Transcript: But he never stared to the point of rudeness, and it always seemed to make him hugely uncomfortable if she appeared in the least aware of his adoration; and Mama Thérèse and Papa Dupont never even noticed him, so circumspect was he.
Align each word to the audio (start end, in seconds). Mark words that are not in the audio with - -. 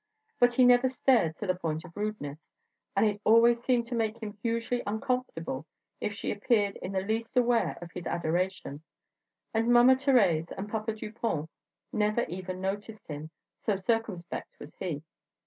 But 0.39 0.53
he 0.53 0.65
never 0.65 0.87
stared 0.87 1.37
to 1.37 1.45
the 1.45 1.53
point 1.53 1.85
of 1.85 1.95
rudeness, 1.95 2.39
and 2.95 3.05
it 3.05 3.21
always 3.23 3.61
seemed 3.63 3.85
to 3.89 3.93
make 3.95 4.17
him 4.17 4.35
hugely 4.41 4.81
uncomfortable 4.87 5.67
if 5.99 6.11
she 6.15 6.31
appeared 6.31 6.77
in 6.77 6.93
the 6.93 7.01
least 7.01 7.37
aware 7.37 7.77
of 7.83 7.91
his 7.91 8.07
adoration; 8.07 8.81
and 9.53 9.67
Mama 9.71 9.93
Thérèse 9.93 10.49
and 10.57 10.67
Papa 10.67 10.95
Dupont 10.95 11.51
never 11.93 12.23
even 12.23 12.59
noticed 12.59 13.05
him, 13.09 13.29
so 13.63 13.75
circumspect 13.75 14.49
was 14.59 14.73
he. 14.79 15.03